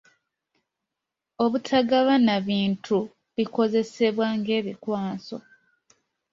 Obutagabana 1.43 2.33
bintu 2.49 2.97
bikozesebwa 3.35 4.25
ng'ebikwanso. 4.37 5.37